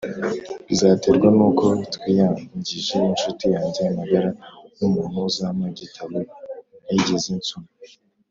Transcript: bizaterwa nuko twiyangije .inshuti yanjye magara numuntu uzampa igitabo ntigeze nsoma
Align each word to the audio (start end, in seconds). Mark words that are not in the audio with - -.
bizaterwa 0.67 1.27
nuko 1.37 1.65
twiyangije 1.95 2.95
.inshuti 3.11 3.45
yanjye 3.55 3.81
magara 3.97 4.29
numuntu 4.77 5.17
uzampa 5.29 5.63
igitabo 5.73 6.17
ntigeze 6.83 7.29
nsoma 7.39 7.69